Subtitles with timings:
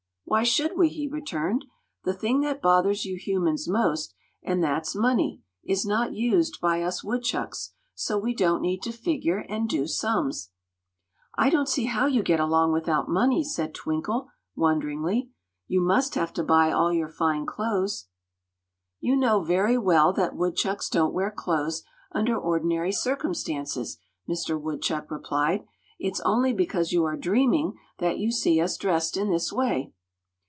[0.23, 1.65] "Why should we?" he returned.
[2.05, 7.03] "The thing that bothers you humans most, and that's money, is not used by us
[7.03, 7.73] woodchucks.
[7.95, 10.51] So we don't need to figure and do sums."
[11.35, 15.31] "I don't see how you get along without money," said Twinkle, wonderingly.
[15.67, 18.07] "You must have to buy all your fine clothes."
[19.01, 21.83] "You know very well that woodchucks don't wear clothes,
[22.13, 25.65] under ordinary circumstances," Mister Woodchuck replied.
[25.99, 29.91] "It's only because you are dreaming that you see us dressed in this way."